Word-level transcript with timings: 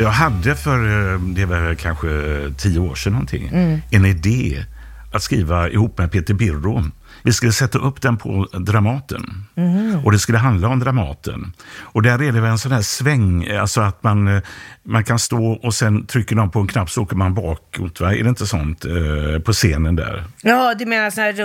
Jag 0.00 0.10
hade 0.10 0.54
för, 0.56 1.12
eh, 1.14 1.20
det 1.20 1.44
var 1.44 1.74
kanske 1.74 2.08
tio 2.56 2.78
år 2.78 2.94
sedan 2.94 3.12
någonting, 3.12 3.48
Mm. 3.52 3.80
en 3.90 4.04
idé 4.06 4.64
att 5.12 5.22
skriva 5.22 5.68
ihop 5.70 5.98
med 5.98 6.12
Peter 6.12 6.34
Birro. 6.34 6.84
Vi 7.22 7.32
skulle 7.32 7.52
sätta 7.52 7.78
upp 7.78 8.00
den 8.02 8.16
på 8.16 8.46
Dramaten. 8.52 9.44
Mhm. 9.54 10.00
Och 10.04 10.12
det 10.12 10.18
skulle 10.18 10.38
handla 10.38 10.68
om 10.68 10.78
Dramaten. 10.78 11.52
Och 11.80 12.02
där 12.02 12.22
är 12.22 12.32
det 12.32 12.40
väl 12.40 12.50
en 12.50 12.58
sån 12.58 12.72
här 12.72 12.82
sväng, 12.82 13.50
alltså 13.50 13.80
att 13.80 14.02
man, 14.02 14.28
eh, 14.28 14.42
man 14.82 15.04
kan 15.04 15.18
stå 15.18 15.52
och 15.52 15.74
sen 15.74 16.06
trycker 16.06 16.36
någon 16.36 16.50
på 16.50 16.60
en 16.60 16.66
knapp 16.66 16.90
så 16.90 17.02
åker 17.02 17.16
man 17.16 17.34
bakåt. 17.34 18.00
Va? 18.00 18.14
Är 18.14 18.22
det 18.22 18.28
inte 18.28 18.46
sånt 18.46 18.84
eh, 18.84 19.42
på 19.44 19.52
scenen 19.52 19.96
där? 19.96 20.24
Ja, 20.42 20.74
du 20.78 20.86
menar 20.86 21.10
så 21.10 21.20
här, 21.20 21.40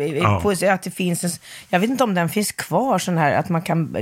äh, 0.00 0.16
Ja. 0.16 0.40
på, 0.42 0.50
att 0.50 0.82
det 0.82 0.90
finns 0.90 1.24
en, 1.24 1.30
jag 1.68 1.80
vet 1.80 1.90
inte 1.90 2.04
om 2.04 2.14
den 2.14 2.28
finns 2.28 2.52
kvar, 2.52 2.98
sån 2.98 3.18
här 3.18 3.32
att 3.38 3.48
man 3.48 3.62
kan, 3.62 3.96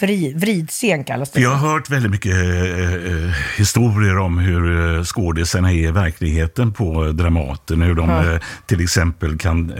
vrid, 0.00 0.40
vridscen 0.40 1.04
kallas 1.04 1.30
det. 1.30 1.34
För 1.34 1.42
jag 1.42 1.50
har 1.54 1.68
hört 1.72 1.90
väldigt 1.90 2.10
mycket 2.10 2.32
eh, 2.32 2.94
eh, 2.94 3.30
historier 3.58 4.18
om 4.18 4.38
hur 4.38 4.96
eh, 4.98 5.04
skådisarna 5.04 5.72
är 5.72 5.88
i 5.88 5.90
verkligheten 5.90 6.72
på 6.72 7.04
Dramaten. 7.12 7.82
Hur 7.82 7.94
de 7.94 8.10
Ja. 8.10 8.32
eh, 8.32 8.40
till 8.66 8.80
exempel 8.80 9.38
kan... 9.38 9.70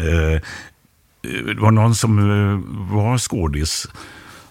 Det 1.22 1.60
var 1.60 1.70
någon 1.70 1.94
som 1.94 2.18
eh, 2.18 2.94
var 2.94 3.18
skådis 3.18 3.88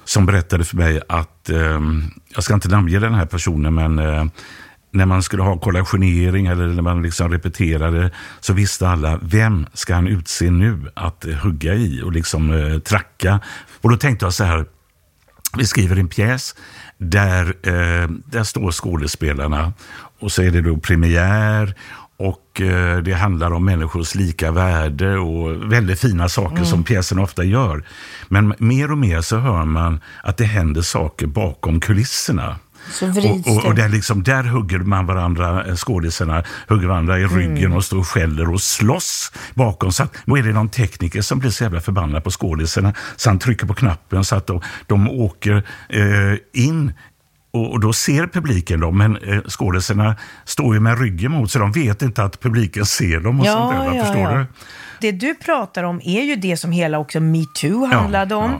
som 0.03 0.25
berättade 0.25 0.63
för 0.63 0.77
mig 0.77 1.02
att, 1.09 1.49
ehm, 1.49 2.03
jag 2.35 2.43
ska 2.43 2.53
inte 2.53 2.67
namnge 2.67 2.99
den 2.99 3.13
här 3.13 3.25
personen, 3.25 3.73
men 3.73 3.99
eh, 3.99 4.25
när 4.91 5.05
man 5.05 5.23
skulle 5.23 5.43
ha 5.43 5.57
kollationering 5.57 6.47
eller 6.47 6.67
när 6.67 6.81
man 6.81 7.02
liksom 7.02 7.31
repeterade 7.31 8.11
så 8.39 8.53
visste 8.53 8.89
alla 8.89 9.19
vem 9.21 9.65
ska 9.73 9.95
han 9.95 10.07
utse 10.07 10.52
nu 10.52 10.92
att 10.93 11.25
hugga 11.43 11.73
i 11.73 12.02
och 12.02 12.11
liksom 12.11 12.81
tracka. 12.86 13.39
Och 13.81 13.89
då 13.89 13.98
tänkte 13.98 14.25
jag 14.25 14.33
så 14.33 14.43
här, 14.43 14.65
vi 15.58 15.65
skriver 15.65 15.95
en 15.95 16.08
pjäs 16.08 16.55
där, 16.98 17.45
eh, 17.64 18.09
där 18.25 18.43
står 18.43 18.71
skådespelarna 18.71 19.73
och 20.19 20.31
så 20.31 20.42
är 20.42 20.52
det 20.52 20.61
då 20.61 20.77
premiär 20.77 21.75
och 22.17 22.61
eh, 22.61 22.97
det 22.97 23.13
handlar 23.13 23.51
om 23.53 23.65
människors 23.65 24.15
lika 24.15 24.51
värde 24.51 25.17
och 25.17 25.71
väldigt 25.73 25.99
fina 25.99 26.29
saker 26.29 26.55
Mm. 26.55 26.65
som 26.65 26.83
pjäsen 26.83 27.19
ofta 27.19 27.43
gör. 27.43 27.83
Men 28.27 28.53
mer 28.57 28.91
och 28.91 28.97
mer 28.97 29.21
så 29.21 29.37
hör 29.37 29.65
man 29.65 29.99
att 30.23 30.37
det 30.37 30.45
händer 30.45 30.81
saker 30.81 31.27
bakom 31.27 31.79
kulisserna. 31.79 32.55
Och, 33.01 33.47
och, 33.57 33.65
och 33.65 33.75
där, 33.75 33.89
liksom, 33.89 34.23
där 34.23 34.43
hugger 34.43 34.79
man 34.79 35.05
varandra, 35.05 35.65
eh, 35.65 35.75
skådisarna 35.75 36.43
hugger 36.67 36.87
varandra 36.87 37.19
i 37.19 37.25
ryggen 37.25 37.57
Mm. 37.57 37.73
och 37.73 37.85
står 37.85 37.97
och 37.97 38.07
skäller 38.07 38.49
och 38.53 38.61
slåss 38.61 39.31
bakom. 39.53 39.91
Så 39.91 40.03
att, 40.03 40.15
är 40.27 40.43
det 40.43 40.53
någon 40.53 40.69
tekniker 40.69 41.21
som 41.21 41.39
blir 41.39 41.49
så 41.51 41.63
jävla 41.63 41.81
förbannad 41.81 42.23
på 42.23 42.31
skådisarna 42.31 42.93
så 43.15 43.30
han 43.30 43.39
trycker 43.39 43.65
på 43.65 43.73
knappen 43.73 44.23
så 44.25 44.35
att 44.35 44.47
de, 44.47 44.61
de 44.87 45.09
åker 45.09 45.63
eh, 45.89 46.37
in 46.63 46.93
och, 47.53 47.71
och 47.71 47.80
då 47.80 47.93
ser 47.93 48.27
publiken 48.27 48.80
dem, 48.80 48.97
men 48.97 49.17
eh, 49.17 49.41
skådisarna 49.41 50.15
står 50.45 50.73
ju 50.73 50.80
med 50.80 50.99
ryggen 50.99 51.31
mot 51.31 51.52
så 51.52 51.59
de 51.59 51.71
vet 51.71 52.02
inte 52.02 52.23
att 52.23 52.39
publiken 52.39 52.86
ser 52.86 53.19
dem 53.19 53.39
och 53.39 53.45
sånt 53.45 53.71
där. 53.71 53.99
va? 53.99 54.05
Förstår 54.05 54.37
du? 54.37 54.45
Det 55.02 55.11
du 55.11 55.36
pratar 55.36 55.83
om 55.83 56.02
är 56.03 56.21
ju 56.21 56.36
det 56.36 56.58
som 56.58 56.71
hela 56.71 56.99
också 56.99 57.19
metoo 57.19 57.86
handlade 57.86 58.36
om. 58.36 58.52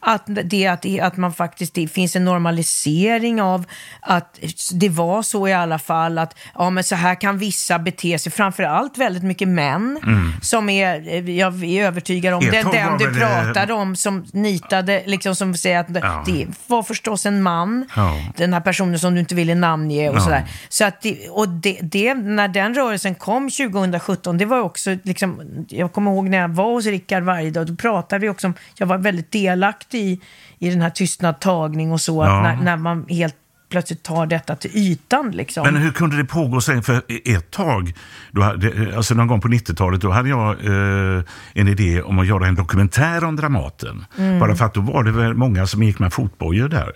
Att, 0.00 0.22
det, 0.44 0.66
att, 0.66 0.86
att 1.00 1.16
man 1.16 1.32
faktiskt, 1.32 1.74
det 1.74 1.88
finns 1.88 2.16
en 2.16 2.24
normalisering 2.24 3.42
av 3.42 3.64
att 4.00 4.38
det 4.72 4.88
var 4.88 5.22
så 5.22 5.48
i 5.48 5.52
alla 5.52 5.78
fall 5.78 6.18
att 6.18 6.34
ja, 6.54 6.70
men 6.70 6.84
så 6.84 6.94
här 6.94 7.14
kan 7.14 7.38
vissa 7.38 7.78
bete 7.78 8.18
sig, 8.18 8.32
framförallt 8.32 8.98
väldigt 8.98 9.22
mycket 9.22 9.48
män 9.48 9.98
Mm. 10.02 10.32
som 10.42 10.68
är, 10.68 11.28
jag 11.30 11.64
är 11.64 11.84
övertygad 11.86 12.34
om, 12.34 12.40
den, 12.40 12.52
den 12.70 12.98
du 12.98 13.14
pratade 13.20 13.72
om 13.72 13.96
som 13.96 14.24
nitade, 14.32 15.02
liksom 15.06 15.34
som 15.34 15.54
säger 15.54 15.78
att 15.80 15.86
Ja. 15.94 16.22
det 16.26 16.46
var 16.66 16.82
förstås 16.82 17.26
en 17.26 17.42
man, 17.42 17.86
Ja. 17.96 18.20
den 18.36 18.52
här 18.52 18.60
personen 18.60 18.98
som 18.98 19.14
du 19.14 19.20
inte 19.20 19.34
ville 19.34 19.54
namnge 19.54 20.08
och 20.08 20.16
Ja. 20.16 20.20
sådär. 20.20 20.44
Så 20.68 20.84
att 20.84 21.00
det, 21.02 21.28
och 21.28 21.48
det, 21.48 21.78
det, 21.82 22.14
när 22.14 22.48
den 22.48 22.74
rörelsen 22.74 23.14
kom 23.14 23.50
2017, 23.50 24.38
det 24.38 24.44
var 24.44 24.60
också 24.60 24.96
liksom, 25.02 25.40
jag 25.68 25.92
kommer 25.92 26.10
ihåg 26.10 26.28
när 26.28 26.38
jag 26.38 26.48
var 26.48 26.72
hos 26.72 26.86
Rickard 26.86 27.22
varje 27.22 27.50
dag, 27.50 27.66
då 27.66 27.76
pratade 27.76 28.20
vi 28.20 28.28
också 28.28 28.46
om, 28.46 28.54
jag 28.74 28.86
var 28.86 28.98
väldigt 28.98 29.32
delaktig 29.32 29.87
i, 29.94 30.20
i 30.58 30.70
den 30.70 30.80
här 30.80 30.90
tystnadtagning 30.90 31.92
och 31.92 32.00
så, 32.00 32.24
Ja. 32.24 32.42
när, 32.42 32.56
när 32.56 32.76
man 32.76 33.06
helt 33.08 33.34
plötsligt 33.70 34.02
tar 34.02 34.26
detta 34.26 34.56
till 34.56 34.70
ytan 34.74 35.30
liksom. 35.30 35.62
Men 35.64 35.76
hur 35.76 35.90
kunde 35.90 36.16
det 36.16 36.24
pågå 36.24 36.60
länge? 36.68 36.82
För 36.82 37.02
ett 37.24 37.50
tag, 37.50 37.92
då 38.30 38.42
hade, 38.42 38.96
alltså 38.96 39.14
någon 39.14 39.26
gång 39.26 39.40
på 39.40 39.48
90-talet, 39.48 40.00
då 40.00 40.10
hade 40.10 40.28
jag 40.28 40.50
eh, 40.50 41.22
en 41.52 41.68
idé 41.68 42.02
om 42.02 42.18
att 42.18 42.26
göra 42.26 42.46
en 42.46 42.54
dokumentär 42.54 43.24
om 43.24 43.36
Dramaten. 43.36 44.04
Mm. 44.18 44.38
Bara 44.38 44.56
för 44.56 44.64
att 44.64 44.74
då 44.74 44.80
var 44.80 45.04
det 45.04 45.10
väl 45.12 45.34
många 45.34 45.66
som 45.66 45.82
gick 45.82 45.98
med 45.98 46.12
fotbojor 46.12 46.68
där. 46.68 46.92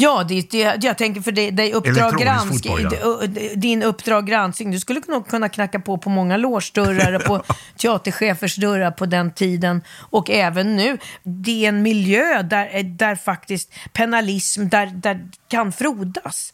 Ja, 0.00 0.24
det, 0.28 0.50
det, 0.50 0.76
jag 0.84 0.98
tänker 0.98 1.20
för 1.20 1.32
det, 1.32 1.50
det 1.50 1.72
uppdrag 1.74 2.18
granskning, 2.18 2.76
fotboja. 2.76 3.26
d- 3.28 3.50
din 3.56 3.82
uppdrag 3.82 4.26
granskning, 4.26 4.70
du 4.70 4.80
skulle 4.80 5.00
nog 5.08 5.28
kunna 5.28 5.48
knacka 5.48 5.80
på 5.80 5.98
på 5.98 6.10
många 6.10 6.36
låsdörrar 6.36 7.12
och 7.12 7.24
på 7.24 7.42
teaterchefers 7.76 8.56
dörrar 8.56 8.90
på 8.90 9.06
den 9.06 9.30
tiden 9.32 9.82
och 10.10 10.30
även 10.30 10.76
nu. 10.76 10.98
Det 11.22 11.64
är 11.64 11.68
en 11.68 11.82
miljö 11.82 12.42
där, 12.42 12.82
där 12.82 13.16
faktiskt 13.16 13.72
penalism, 13.92 14.68
där, 14.68 14.86
där 14.86 15.20
kan 15.48 15.72
frodas. 15.72 16.52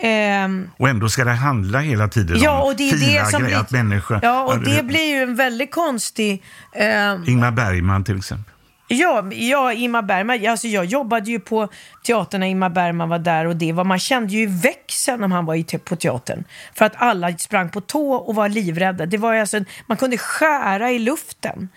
Ehm, 0.00 0.70
Och 0.76 0.88
ändå 0.88 1.08
ska 1.08 1.24
det 1.24 1.30
handla 1.30 1.80
hela 1.80 2.08
tiden 2.08 2.38
ja, 2.40 2.60
om 2.62 2.66
och 2.68 2.76
det 2.76 2.90
är 2.90 2.96
fina 2.96 3.24
det 3.24 3.30
som 3.30 3.42
grejer, 3.42 3.58
att 3.60 3.70
människor... 3.70 4.20
Ja, 4.22 4.42
och 4.44 4.58
det 4.64 4.82
blir 4.82 5.14
ju 5.16 5.22
en 5.22 5.36
väldigt 5.36 5.70
konstig... 5.72 6.42
ehm, 6.74 7.24
Ingmar 7.28 7.50
Bergman 7.50 8.04
till 8.04 8.16
exempel. 8.18 8.51
Ja, 8.92 9.32
ja 9.32 9.72
Ingmar 9.72 10.02
Bergman. 10.02 10.46
Alltså 10.46 10.66
jag 10.66 10.84
jobbade 10.84 11.30
ju 11.30 11.40
på 11.40 11.68
teatern 12.04 12.40
när 12.40 12.46
Ingmar 12.46 12.70
Bergman 12.70 13.08
var 13.08 13.18
där 13.18 13.46
och 13.46 13.56
det 13.56 13.72
var, 13.72 13.84
man 13.84 13.98
kände 13.98 14.32
ju 14.32 14.46
växeln 14.46 15.24
om 15.24 15.32
han 15.32 15.44
var 15.44 15.78
på 15.78 15.96
teatern. 15.96 16.44
För 16.74 16.84
att 16.84 16.92
alla 16.96 17.38
sprang 17.38 17.68
på 17.70 17.80
tå 17.80 18.14
och 18.14 18.34
var 18.34 18.48
livrädda. 18.48 19.06
Det 19.06 19.16
var 19.18 19.34
alltså, 19.34 19.64
man 19.86 19.96
kunde 19.96 20.18
skära 20.18 20.90
i 20.90 20.98
luften. 20.98 21.68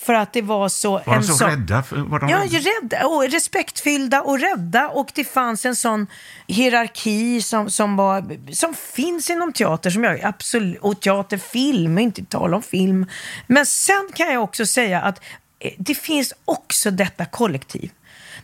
För 0.00 0.14
att 0.14 0.32
det 0.32 0.42
var 0.42 0.68
så... 0.68 0.90
Var 1.06 1.14
de 1.14 1.22
så 1.22 1.32
sån- 1.32 1.50
rädda? 1.50 1.84
Var 1.90 2.18
de 2.18 2.28
Ja, 2.28 2.38
rädda? 2.38 3.06
och 3.06 3.30
respektfyllda 3.30 4.20
och 4.22 4.40
rädda 4.40 4.88
och 4.88 5.08
det 5.14 5.24
fanns 5.24 5.66
en 5.66 5.76
sån 5.76 6.06
hierarki 6.46 7.42
som, 7.42 7.70
som, 7.70 7.96
var, 7.96 8.52
som 8.52 8.74
finns 8.74 9.30
inom 9.30 9.52
teater 9.52 9.90
som 9.90 10.04
jag 10.04 10.24
absolut, 10.24 10.78
och 10.80 11.00
teaterfilm, 11.00 11.98
inte 11.98 12.24
tala 12.24 12.56
om 12.56 12.62
film. 12.62 13.06
Men 13.46 13.66
sen 13.66 14.08
kan 14.14 14.32
jag 14.32 14.42
också 14.42 14.66
säga 14.66 15.00
att 15.00 15.20
Eh, 15.58 15.72
det 15.78 15.94
finns 15.94 16.34
också 16.44 16.90
detta 16.90 17.24
kollektiv. 17.24 17.90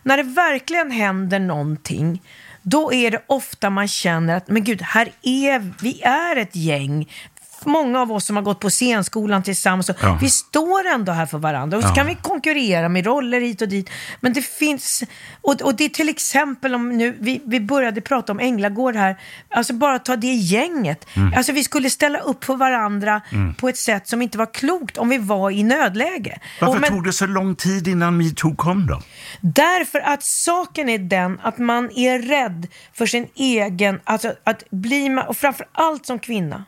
När 0.03 0.17
det 0.17 0.23
verkligen 0.23 0.91
händer 0.91 1.39
någonting 1.39 2.21
då 2.63 2.93
är 2.93 3.11
det 3.11 3.23
ofta 3.27 3.69
man 3.69 3.87
känner 3.87 4.35
att 4.35 4.47
men 4.47 4.63
gud, 4.63 4.81
här 4.81 5.11
är 5.21 5.73
vi 5.81 6.01
är 6.01 6.35
ett 6.35 6.55
gäng 6.55 7.11
många 7.65 8.01
av 8.01 8.11
oss 8.11 8.25
som 8.25 8.35
har 8.35 8.43
gått 8.43 8.59
på 8.59 8.69
scenskolan 8.69 9.43
tillsammans. 9.43 9.91
Ja. 10.01 10.17
Vi 10.21 10.29
står 10.29 10.87
ändå 10.87 11.11
här 11.11 11.25
för 11.25 11.37
varandra 11.37 11.77
och 11.77 11.83
så 11.83 11.89
Ja. 11.89 11.95
kan 11.95 12.07
vi 12.07 12.15
konkurrera 12.21 12.89
med 12.89 13.05
roller 13.05 13.41
hit 13.41 13.61
och 13.61 13.67
dit. 13.67 13.89
Men 14.19 14.33
det 14.33 14.41
finns, 14.41 15.03
och, 15.41 15.61
och 15.61 15.75
det 15.75 15.83
är 15.85 15.89
till 15.89 16.09
exempel 16.09 16.75
om 16.75 16.89
nu, 16.97 17.17
vi, 17.19 17.41
vi 17.45 17.59
började 17.59 18.01
prata 18.01 18.31
om 18.31 18.39
Änglagård 18.39 18.95
här, 18.95 19.17
alltså 19.49 19.73
bara 19.73 19.99
ta 19.99 20.15
det 20.15 20.27
gänget. 20.33 21.07
Mm. 21.13 21.33
Alltså 21.37 21.51
vi 21.51 21.63
skulle 21.63 21.89
ställa 21.89 22.19
upp 22.19 22.43
för 22.43 22.55
varandra 22.55 23.21
på 23.57 23.69
ett 23.69 23.77
sätt 23.77 24.07
som 24.07 24.21
inte 24.21 24.37
var 24.37 24.53
klokt 24.53 24.97
om 24.97 25.09
vi 25.09 25.17
var 25.17 25.51
i 25.51 25.63
nödläge. 25.63 26.39
Varför 26.61 26.79
men- 26.79 26.89
tog 26.89 27.03
det 27.05 27.13
så 27.13 27.25
lång 27.25 27.55
tid 27.55 27.87
innan 27.87 28.17
metoo 28.17 28.55
kom 28.55 28.87
då? 28.87 29.01
Därför 29.41 29.99
att 29.99 30.23
saken 30.23 30.89
är 30.89 30.97
den 30.97 31.39
att 31.43 31.57
man 31.57 31.89
är 31.95 32.19
rädd 32.19 32.67
för 32.93 33.05
sin 33.05 33.27
egen, 33.35 33.99
alltså 34.03 34.33
att 34.43 34.63
bli, 34.71 35.23
och 35.27 35.37
framför 35.37 35.65
allt 35.71 36.05
som 36.05 36.19
kvinna, 36.19 36.65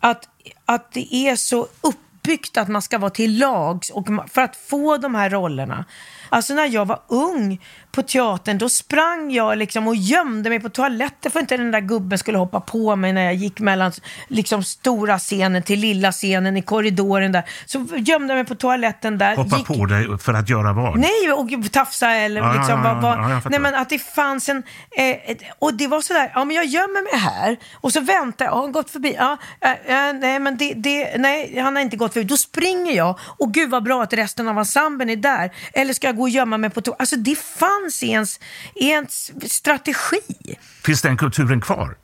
att, 0.00 0.28
att 0.64 0.92
det 0.92 1.14
är 1.14 1.36
så 1.36 1.62
upp 1.80 1.96
uppbyggt 2.26 2.56
att 2.56 2.68
man 2.68 2.82
ska 2.82 2.98
vara 2.98 3.10
till 3.10 3.38
lags 3.38 3.90
och 3.90 4.06
för 4.28 4.42
att 4.42 4.56
få 4.56 4.96
de 4.96 5.14
här 5.14 5.30
rollerna. 5.30 5.84
Alltså 6.28 6.54
när 6.54 6.66
jag 6.66 6.84
var 6.84 7.00
ung 7.08 7.60
på 7.92 8.02
teatern, 8.02 8.58
då 8.58 8.68
sprang 8.68 9.30
jag 9.30 9.58
liksom 9.58 9.88
och 9.88 9.96
gömde 9.96 10.50
mig 10.50 10.60
på 10.60 10.68
toaletten 10.68 11.32
för 11.32 11.38
att 11.38 11.42
inte 11.42 11.56
den 11.56 11.70
där 11.70 11.80
gubben 11.80 12.18
skulle 12.18 12.38
hoppa 12.38 12.60
på 12.60 12.96
mig 12.96 13.12
när 13.12 13.24
jag 13.24 13.34
gick 13.34 13.60
mellan 13.60 13.92
liksom 14.28 14.64
stora 14.64 15.18
scenen 15.18 15.62
till 15.62 15.80
lilla 15.80 16.12
scenen 16.12 16.56
i 16.56 16.62
korridoren 16.62 17.32
där. 17.32 17.44
Så 17.66 17.78
gömde 17.96 18.32
jag 18.32 18.36
mig 18.38 18.44
på 18.44 18.54
toaletten 18.54 19.18
där. 19.18 19.36
Hoppa 19.36 19.56
gick, 19.56 19.66
på 19.66 19.86
dig 19.86 20.18
för 20.18 20.34
att 20.34 20.48
göra 20.48 20.72
vad? 20.72 20.98
Nej, 20.98 21.32
och 21.32 21.72
tafsa 21.72 22.10
eller 22.10 22.40
Ja, 22.40 22.52
liksom 22.52 22.84
ja, 22.84 22.94
vad, 22.94 23.02
vad, 23.02 23.30
ja. 23.30 23.40
Nej 23.44 23.60
men 23.60 23.74
att 23.74 23.88
det 23.88 23.98
fanns 23.98 24.48
en, 24.48 24.62
eh, 24.96 25.36
och 25.58 25.74
det 25.74 25.86
var 25.86 26.00
sådär, 26.00 26.30
ja 26.34 26.44
men 26.44 26.56
jag 26.56 26.64
gömmer 26.64 27.02
mig 27.12 27.20
här 27.20 27.56
och 27.74 27.92
så 27.92 28.00
väntar 28.00 28.44
jag, 28.44 28.52
har 28.52 28.60
han 28.60 28.72
gått 28.72 28.90
förbi? 28.90 29.16
Ja, 29.18 29.36
eh, 29.60 29.70
eh, 29.70 30.12
nej 30.12 30.38
men 30.38 30.56
det, 30.56 30.74
det, 30.74 31.18
nej 31.18 31.58
han 31.58 31.76
har 31.76 31.82
inte 31.82 31.96
gått 31.96 32.15
förbi. 32.20 32.28
Då 32.28 32.36
springer 32.36 32.92
jag 32.92 33.18
och 33.38 33.54
gud 33.54 33.70
vad 33.70 33.82
bra 33.82 34.02
att 34.02 34.12
resten 34.12 34.48
av 34.48 34.58
ensemblen 34.58 35.10
är 35.10 35.16
där. 35.16 35.50
Eller 35.72 35.94
ska 35.94 36.06
jag 36.06 36.16
gå 36.16 36.22
och 36.22 36.30
gömma 36.30 36.58
mig 36.58 36.70
på 36.70 36.80
to- 36.80 36.96
Alltså 36.98 37.16
det 37.16 37.38
fanns 37.38 38.02
i 38.02 38.08
ens, 38.10 38.40
i 38.74 38.88
ens 38.88 39.32
strategi. 39.52 40.56
Finns 40.84 41.02
den 41.02 41.16
kulturen 41.16 41.60
kvar? 41.60 41.96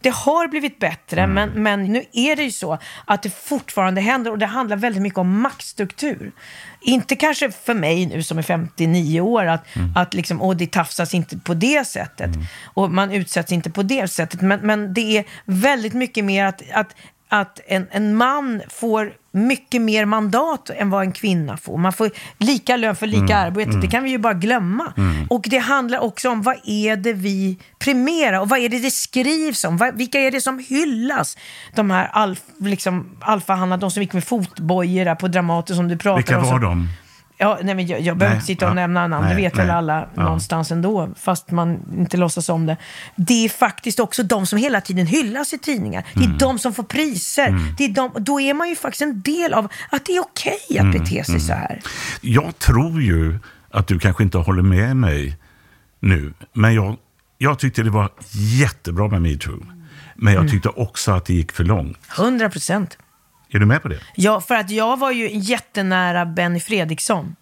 Det 0.00 0.10
har 0.14 0.48
blivit 0.48 0.78
bättre, 0.78 1.26
men, 1.26 1.50
men 1.62 1.84
nu 1.84 2.04
är 2.12 2.36
det 2.36 2.42
ju 2.42 2.50
så 2.50 2.78
att 3.04 3.22
det 3.22 3.30
fortfarande 3.30 4.00
händer 4.00 4.30
och 4.30 4.38
det 4.38 4.46
handlar 4.46 4.76
väldigt 4.76 5.02
mycket 5.02 5.18
om 5.18 5.40
maktstruktur. 5.40 6.32
Inte 6.80 7.16
kanske 7.16 7.50
för 7.50 7.74
mig 7.74 8.06
nu 8.06 8.22
som 8.22 8.38
är 8.38 8.42
59 8.42 9.20
år 9.20 9.46
att, 9.46 9.64
att 9.96 10.14
liksom, 10.14 10.42
åh, 10.42 10.56
det 10.56 10.72
tafsas 10.72 11.14
inte 11.14 11.38
på 11.38 11.54
det 11.54 11.86
sättet 11.86 12.30
och 12.74 12.90
man 12.90 13.12
utsätts 13.12 13.52
inte 13.52 13.70
på 13.70 13.82
det 13.82 14.08
sättet. 14.08 14.40
Men, 14.40 14.60
men 14.60 14.94
det 14.94 15.18
är 15.18 15.24
väldigt 15.44 15.94
mycket 15.94 16.24
mer 16.24 16.44
att, 16.44 16.62
att, 16.72 16.96
att 17.28 17.60
en, 17.66 17.86
en 17.90 18.16
man 18.16 18.62
får 18.68 19.12
mycket 19.34 19.82
mer 19.82 20.04
mandat 20.04 20.70
än 20.70 20.90
vad 20.90 21.02
en 21.02 21.12
kvinna 21.12 21.56
får. 21.56 21.78
Man 21.78 21.92
får 21.92 22.10
lika 22.38 22.76
lön 22.76 22.96
för 22.96 23.06
lika 23.06 23.36
arbete. 23.36 23.70
Det 23.70 23.86
kan 23.86 24.02
vi 24.04 24.10
ju 24.10 24.18
bara 24.18 24.34
glömma. 24.34 24.92
Och 25.30 25.42
det 25.50 25.58
handlar 25.58 25.98
också 25.98 26.30
om 26.30 26.42
vad 26.42 26.56
är 26.64 26.96
det 26.96 27.12
vi 27.12 27.58
primerar 27.78 28.40
och 28.40 28.48
vad 28.48 28.58
är 28.58 28.68
det 28.68 28.78
det 28.78 28.90
skrivs 28.90 29.64
om? 29.64 29.90
Vilka 29.94 30.20
är 30.20 30.30
det 30.30 30.40
som 30.40 30.58
hyllas? 30.68 31.36
De 31.74 31.90
här 31.90 32.08
alf, 32.12 32.40
liksom, 32.60 33.16
alfahannar, 33.20 33.76
de 33.76 33.90
som 33.90 34.02
gick 34.02 34.12
med 34.12 34.24
fotbojor 34.24 35.14
på 35.14 35.28
Dramaten 35.28 35.76
som 35.76 35.88
du 35.88 35.96
pratar 35.98 36.16
Vilka 36.16 36.36
om. 36.38 36.44
var 36.44 36.50
som- 36.50 36.60
de? 36.62 36.88
Ja, 37.38 37.58
nej, 37.62 37.74
men 37.74 37.86
jag, 37.86 38.00
jag 38.00 38.16
behöver 38.16 38.36
inte 38.36 38.46
sitta 38.46 38.64
och 38.66 38.70
ja, 38.70 38.74
nämna 38.74 39.06
namn, 39.08 39.26
det 39.28 39.34
nej, 39.34 39.42
vet 39.44 39.56
väl 39.58 39.66
nej, 39.66 39.76
alla 39.76 40.08
ja. 40.14 40.22
någonstans 40.22 40.70
ändå, 40.72 41.08
fast 41.16 41.50
man 41.50 41.78
inte 41.98 42.16
låtsas 42.16 42.48
om 42.48 42.66
det. 42.66 42.76
Det 43.16 43.44
är 43.44 43.48
faktiskt 43.48 44.00
också 44.00 44.22
de 44.22 44.46
som 44.46 44.58
hela 44.58 44.80
tiden 44.80 45.06
hyllas 45.06 45.52
i 45.52 45.58
tidningar. 45.58 46.04
Det 46.14 46.20
är 46.20 46.24
Mm. 46.24 46.38
de 46.38 46.58
som 46.58 46.74
får 46.74 46.82
priser. 46.82 47.74
Det 47.78 47.84
är 47.84 47.88
de, 47.88 48.10
då 48.18 48.40
är 48.40 48.54
man 48.54 48.68
ju 48.68 48.76
faktiskt 48.76 49.02
en 49.02 49.20
del 49.22 49.52
av 49.54 49.68
att 49.90 50.04
det 50.06 50.12
är 50.16 50.20
okej 50.20 50.58
Mm, 50.70 50.90
att 50.90 50.98
bete 51.02 51.24
sig 51.24 51.40
så 51.40 51.52
här. 51.52 51.80
Jag 52.20 52.58
tror 52.58 53.02
ju 53.02 53.38
att 53.70 53.86
du 53.86 53.98
kanske 53.98 54.22
inte 54.22 54.38
håller 54.38 54.62
med 54.62 54.96
mig 54.96 55.36
nu, 56.00 56.32
men 56.52 56.74
jag, 56.74 56.96
jag 57.38 57.58
tyckte 57.58 57.82
det 57.82 57.90
var 57.90 58.10
jättebra 58.60 59.08
med 59.08 59.22
metoo. 59.22 59.66
Men 60.16 60.32
Mm. 60.32 60.42
jag 60.44 60.52
tyckte 60.52 60.68
också 60.68 61.12
att 61.12 61.24
det 61.24 61.34
gick 61.34 61.52
för 61.52 61.64
långt. 61.64 61.98
100 62.18 62.50
procent. 62.50 62.98
Är 63.54 63.58
du 63.58 63.66
med 63.66 63.82
på 63.82 63.88
det? 63.88 63.98
Ja, 64.14 64.40
för 64.40 64.54
att 64.54 64.70
jag 64.70 64.96
var 64.98 65.10
ju 65.10 65.30
jättenära 65.32 66.24
Benny 66.26 66.60
Fredriksson. 66.60 67.36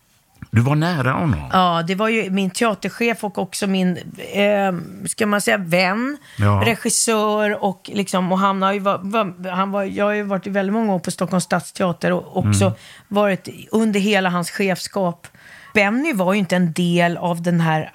Du 0.51 0.61
var 0.61 0.75
nära 0.75 1.13
honom. 1.13 1.49
Ja, 1.53 1.83
det 1.87 1.95
var 1.95 2.09
ju 2.09 2.31
min 2.31 2.51
teaterchef 2.51 3.25
och 3.25 3.39
också 3.39 3.67
min, 3.67 3.99
eh, 4.33 4.73
ska 5.07 5.27
man 5.27 5.41
säga, 5.41 5.57
vän, 5.59 6.17
Ja. 6.39 6.63
regissör 6.67 7.65
och 7.65 7.91
liksom, 7.93 8.33
och 8.33 8.39
han 8.39 8.63
har 8.63 8.73
ju 8.73 8.79
var, 8.79 9.49
han 9.51 9.71
var, 9.71 9.83
jag 9.85 10.05
har 10.05 10.13
ju 10.13 10.23
varit 10.23 10.47
i 10.47 10.51
väldigt 10.51 10.73
många 10.73 10.95
år 10.95 10.99
på 10.99 11.11
Stockholms 11.11 11.45
stadsteater 11.45 12.13
och 12.13 12.37
också 12.37 12.65
Mm. 12.65 12.77
varit 13.09 13.49
under 13.71 14.01
hela 14.01 14.31
hans 14.31 14.51
chefskap. 14.51 15.27
Benny 15.75 16.13
var 16.13 16.33
ju 16.33 16.39
inte 16.39 16.57
en 16.57 16.73
del 16.73 17.17
av 17.17 17.43
den 17.43 17.61
här 17.61 17.91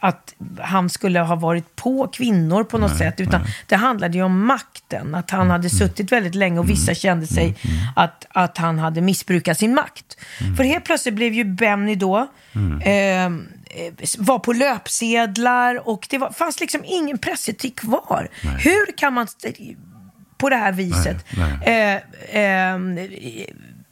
att 0.00 0.34
han 0.60 0.90
skulle 0.90 1.20
ha 1.20 1.36
varit 1.36 1.76
på 1.76 2.08
kvinnor 2.08 2.64
på 2.64 2.78
något 2.78 2.98
sätt, 2.98 3.20
utan 3.20 3.40
det 3.66 3.76
handlade 3.76 4.18
ju 4.18 4.22
om 4.22 4.46
makten. 4.46 5.14
Att 5.14 5.30
han 5.30 5.50
hade 5.50 5.70
suttit 5.70 6.12
väldigt 6.12 6.34
länge 6.34 6.58
och 6.58 6.70
vissa 6.70 6.94
kände 6.94 7.26
sig 7.26 7.56
att, 7.96 8.26
att 8.30 8.58
han 8.58 8.78
hade 8.78 9.00
missbrukat 9.00 9.58
sin 9.58 9.74
makt. 9.74 10.16
För 10.56 10.64
helt 10.64 10.84
plötsligt 10.84 11.14
blev 11.14 11.32
ju 11.32 11.44
Benny 11.44 11.94
då, 11.94 12.28
eh, 12.84 13.24
eh, 13.24 13.30
var 14.18 14.38
på 14.38 14.52
löpsedlar 14.52 15.88
och 15.88 16.06
det 16.10 16.18
var, 16.18 16.30
fanns 16.30 16.60
liksom 16.60 16.80
ingen 16.84 17.18
pressetik 17.18 17.78
kvar. 17.78 18.28
Hur 18.42 18.96
kan 18.96 19.12
man 19.12 19.26
på 20.38 20.48
det 20.48 20.56
här 20.56 20.72
viset. 20.72 21.24
Nej, 21.36 21.46
Eh, 21.62 21.94
eh, 22.40 22.78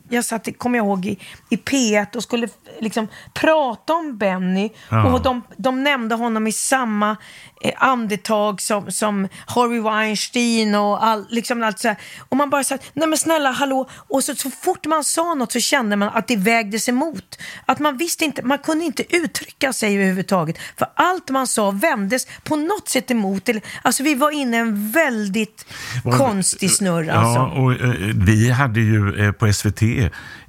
jag 0.08 0.24
satt, 0.24 0.58
kommer 0.58 0.78
jag 0.78 0.86
ihåg, 0.86 1.06
i, 1.06 1.18
i 1.50 1.56
P1 1.56 2.16
och 2.16 2.22
skulle 2.22 2.48
liksom 2.80 3.08
prata 3.34 3.92
om 3.94 4.18
Benny. 4.18 4.70
Ja. 4.90 5.12
Och 5.12 5.22
de, 5.22 5.42
de 5.56 5.84
nämnde 5.84 6.14
honom 6.14 6.46
i 6.46 6.52
samma 6.52 7.16
eh, 7.62 7.72
andetag 7.76 8.60
som, 8.60 8.90
som 8.92 9.28
Harvey 9.46 9.80
Weinstein 9.80 10.74
och 10.74 11.04
all, 11.04 11.26
liksom 11.30 11.62
allt 11.62 11.78
så 11.78 11.88
här. 11.88 11.96
Och 12.28 12.36
man 12.36 12.50
bara 12.50 12.64
sa, 12.64 12.78
nej 12.92 13.08
men 13.08 13.18
snälla, 13.18 13.50
hallå. 13.50 13.88
Och 14.08 14.24
så, 14.24 14.34
så 14.34 14.50
fort 14.50 14.86
man 14.86 15.04
sa 15.04 15.34
något 15.34 15.52
så 15.52 15.60
kände 15.60 15.96
man 15.96 16.08
att 16.08 16.28
det 16.28 16.36
vägdes 16.36 16.88
emot. 16.88 17.38
Att 17.66 17.78
man 17.78 17.96
visste 17.96 18.24
inte, 18.24 18.42
man 18.42 18.58
kunde 18.58 18.84
inte 18.84 19.16
uttrycka 19.16 19.72
sig 19.72 19.94
överhuvudtaget. 19.94 20.56
För 20.76 20.88
allt 20.94 21.30
man 21.30 21.46
sa 21.46 21.70
vändes 21.70 22.26
på 22.44 22.56
något 22.56 22.88
sätt 22.88 23.10
emot. 23.10 23.48
Alltså 23.82 24.02
vi 24.02 24.14
var 24.14 24.30
inne 24.30 24.56
i 24.56 24.60
en 24.60 24.90
väldigt 24.90 25.66
Var- 26.04 26.18
konstig 26.18 26.70
snurr 26.70 27.08
alltså. 27.08 27.40
Ja, 27.40 27.62
och 27.62 27.72
eh, 27.72 27.90
vi 28.14 28.50
hade 28.50 28.80
ju 28.80 29.26
eh, 29.26 29.32
på 29.32 29.52
SVT 29.52 29.82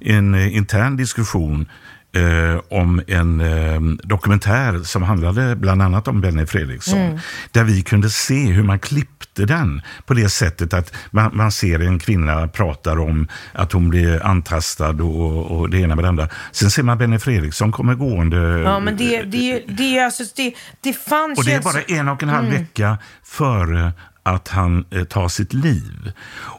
en 0.00 0.34
eh, 0.34 0.56
intern 0.56 0.96
diskussion 0.96 1.68
eh, 2.16 2.60
om 2.70 3.02
en 3.06 3.40
eh, 3.40 3.80
dokumentär 4.02 4.82
som 4.82 5.02
handlade 5.02 5.56
bland 5.56 5.82
annat 5.82 6.08
om 6.08 6.20
Benny 6.20 6.46
Fredriksson. 6.46 6.98
Mm. 6.98 7.18
Där 7.50 7.64
vi 7.64 7.82
kunde 7.82 8.10
se 8.10 8.46
hur 8.46 8.62
man 8.62 8.78
klippte 8.78 9.44
den 9.46 9.82
på 10.06 10.14
det 10.14 10.28
sättet 10.28 10.74
att 10.74 10.94
man, 11.10 11.30
man 11.36 11.52
ser 11.52 11.80
en 11.80 11.98
kvinna 11.98 12.48
pratar 12.48 12.98
om 13.00 13.28
att 13.52 13.72
hon 13.72 13.88
blir 13.88 14.26
antastad 14.26 15.02
och, 15.02 15.58
och 15.58 15.70
det 15.70 15.78
ena 15.78 15.94
med 15.94 16.04
det 16.04 16.08
andra. 16.08 16.28
Sen 16.52 16.70
ser 16.70 16.82
man 16.82 16.98
Benny 16.98 17.18
Fredriksson 17.18 17.72
kommer 17.72 17.94
gående. 17.94 18.36
Ja, 18.36 18.80
men 18.80 18.96
det, 18.96 19.22
det, 19.22 19.62
det, 19.68 19.98
är 19.98 20.04
alltså, 20.04 20.24
det, 20.36 20.54
det 20.80 20.92
fanns 20.92 21.38
Och 21.38 21.44
det 21.44 21.52
är 21.52 21.60
bara 21.60 21.82
en 21.82 22.08
och 22.08 22.22
en 22.22 22.28
halv 22.28 22.46
Mm. 22.46 22.58
vecka 22.58 22.98
före 23.24 23.92
att 24.26 24.48
han 24.48 24.84
eh, 24.90 25.04
tar 25.04 25.28
sitt 25.28 25.52
liv. 25.52 26.12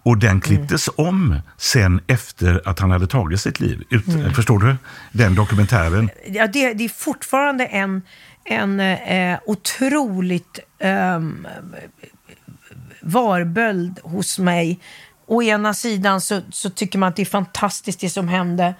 Och 0.03 0.17
den 0.17 0.41
klipptes 0.41 0.89
om 0.95 1.39
sen 1.57 2.01
efter 2.07 2.61
att 2.65 2.79
han 2.79 2.91
hade 2.91 3.07
tagit 3.07 3.41
sitt 3.41 3.59
liv. 3.59 3.83
Ut, 3.89 4.07
Mm. 4.07 4.33
Förstår 4.33 4.59
du? 4.59 4.75
Den 5.11 5.35
dokumentären. 5.35 6.09
ja, 6.27 6.47
det, 6.47 6.73
det 6.73 6.83
är 6.85 6.89
fortfarande 6.89 7.65
en, 7.65 8.01
en 8.45 8.79
eh, 8.79 9.39
otroligt 9.45 10.59
ehm, 10.79 11.47
varböld 13.01 13.99
hos 14.03 14.39
mig. 14.39 14.79
Å 15.25 15.43
ena 15.43 15.73
sidan 15.73 16.21
så, 16.21 16.41
så 16.51 16.69
tycker 16.69 16.99
man 16.99 17.09
att 17.09 17.15
det 17.15 17.21
är 17.21 17.25
fantastiskt 17.25 17.99
det 17.99 18.09
som 18.09 18.27
hände. 18.27 18.75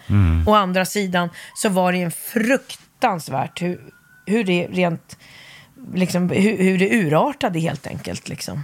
Å 0.46 0.53
andra 0.53 0.86
sidan 0.86 1.29
så 1.56 1.70
var 1.70 1.91
det 1.91 2.01
en 2.01 2.12
fruktansvärt 2.12 3.62
hur, 3.62 3.79
hur 4.25 4.44
det 4.44 4.67
rent 4.72 5.17
liksom, 5.93 6.29
hur, 6.29 6.57
hur 6.57 6.77
det 6.77 6.89
urartade 6.89 7.60
helt 7.60 7.88
enkelt. 7.88 8.29
Liksom. 8.29 8.63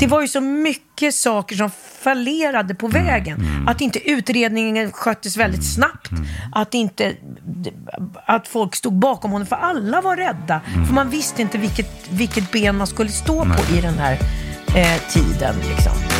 Det 0.00 0.06
var 0.06 0.20
ju 0.20 0.28
så 0.28 0.40
mycket 0.40 1.14
saker 1.14 1.56
som 1.56 1.70
fallerade 2.02 2.74
på 2.74 2.88
vägen. 2.88 3.64
Att 3.68 3.80
inte 3.80 4.10
utredningen 4.10 4.92
sköttes 4.92 5.36
väldigt 5.36 5.74
snabbt. 5.74 6.10
Att 6.52 6.74
inte 6.74 7.12
att 8.26 8.48
folk 8.48 8.74
stod 8.74 8.92
bakom 8.92 9.30
honom, 9.30 9.46
för 9.46 9.56
alla 9.56 10.00
var 10.00 10.16
rädda. 10.16 10.60
För 10.86 10.94
man 10.94 11.10
visste 11.10 11.42
inte 11.42 11.58
vilket, 11.58 12.08
vilket 12.10 12.52
ben 12.52 12.76
man 12.76 12.86
skulle 12.86 13.10
stå 13.10 13.44
på 13.44 13.76
i 13.76 13.80
den 13.80 13.98
här 13.98 14.12
eh, 14.76 15.00
tiden. 15.12 15.54
Liksom. 15.68 16.11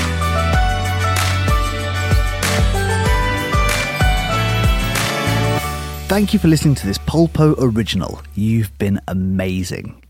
Thank 6.13 6.35
you 6.35 6.39
for 6.39 6.49
listening 6.49 6.75
to 6.75 6.87
this 6.87 6.99
Polpo 6.99 7.55
original. 7.59 8.21
You've 8.35 8.77
been 8.77 9.01
amazing. 9.09 10.03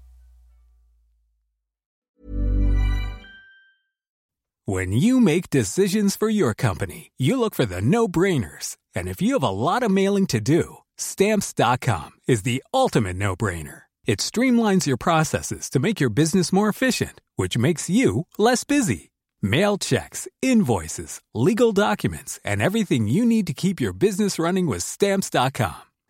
When 4.65 4.91
you 4.91 5.21
make 5.21 5.49
decisions 5.49 6.17
for 6.17 6.29
your 6.29 6.55
company, 6.55 7.13
you 7.19 7.39
look 7.39 7.55
for 7.55 7.67
the 7.67 7.81
no-brainers. 7.81 8.77
And 8.97 9.07
if 9.07 9.23
you 9.23 9.35
have 9.35 9.45
a 9.45 9.51
lot 9.51 9.85
of 9.85 9.93
mailing 9.93 10.27
to 10.29 10.41
do, 10.41 10.79
stamps.com 10.97 12.11
is 12.27 12.43
the 12.43 12.65
ultimate 12.75 13.17
no-brainer. 13.17 13.83
It 14.05 14.19
streamlines 14.19 14.87
your 14.87 14.97
processes 14.97 15.71
to 15.71 15.79
make 15.79 16.01
your 16.01 16.11
business 16.11 16.53
more 16.53 16.69
efficient, 16.69 17.21
which 17.37 17.57
makes 17.57 17.89
you 17.89 18.27
less 18.39 18.65
busy. 18.65 19.13
Mail 19.41 19.79
checks, 19.79 20.27
invoices, 20.43 21.21
legal 21.33 21.71
documents, 21.71 22.41
and 22.45 22.61
everything 22.61 23.07
you 23.07 23.25
need 23.25 23.47
to 23.47 23.55
keep 23.55 23.81
your 23.81 23.93
business 23.93 24.37
running 24.37 24.67
with 24.67 24.83
stamps.com. 24.83 25.83